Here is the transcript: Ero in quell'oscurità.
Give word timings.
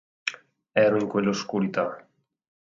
Ero 0.83 0.97
in 0.99 1.05
quell'oscurità. 1.07 1.85